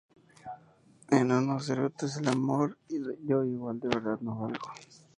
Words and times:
en 1.11 1.31
unos 1.31 1.67
cenutrios 1.67 2.15
para 2.15 2.23
el 2.31 2.35
amor. 2.37 2.75
yo 3.23 3.43
igual, 3.43 3.79
de 3.79 3.87
verdad, 3.89 4.17
no 4.19 4.35
valgo. 4.35 4.71